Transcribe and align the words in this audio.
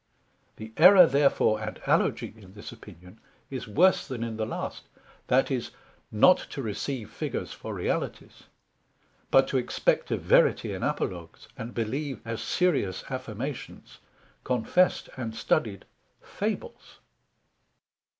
The 0.55 0.73
Error 0.77 1.05
therefore 1.05 1.61
and 1.61 1.79
Alogy 1.85 2.35
in 2.35 2.55
this 2.55 2.71
opinion, 2.71 3.21
is 3.51 3.67
worse 3.67 4.07
then 4.07 4.23
in 4.23 4.35
the 4.35 4.47
last; 4.47 4.87
that 5.27 5.51
is, 5.51 5.69
not 6.11 6.37
to 6.49 6.63
receive 6.63 7.11
Figures 7.11 7.53
for 7.53 7.75
Realities, 7.75 8.45
but 9.29 9.47
to 9.49 9.57
expect 9.59 10.09
a 10.09 10.17
verity 10.17 10.73
in 10.73 10.81
Apologues; 10.81 11.49
and 11.55 11.75
believe, 11.75 12.19
as 12.25 12.41
serious 12.41 13.03
affirmations, 13.11 13.99
confessed 14.43 15.07
and 15.17 15.35
studied 15.35 15.85
Fables. 16.23 16.97